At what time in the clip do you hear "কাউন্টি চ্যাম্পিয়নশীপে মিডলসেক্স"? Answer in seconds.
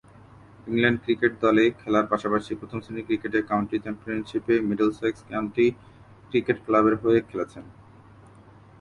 3.49-5.19